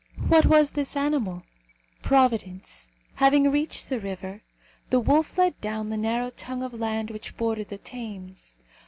[0.29, 1.43] What was this animal?
[2.01, 2.89] Providence.
[3.17, 4.41] Having reached the river,
[4.89, 8.57] the wolf led down the narrow tongue of land which bordered the Thames.